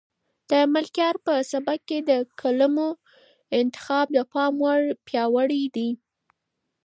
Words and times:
د 0.49 0.51
ملکیار 0.73 1.15
په 1.25 1.33
سبک 1.51 1.79
کې 1.89 1.99
د 2.09 2.11
کلمو 2.39 2.89
انتخاب 3.59 4.07
د 4.13 4.17
پام 4.33 4.53
وړ 4.63 4.81
پیاوړی 5.07 5.63
دی. 5.75 5.89